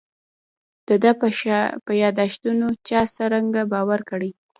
د 0.87 0.89
ده 1.03 1.11
په 1.85 1.91
یاداشتونو 2.03 2.67
چا 2.87 3.01
څرنګه 3.15 3.61
باور 3.73 3.99
کړی. 4.09 4.31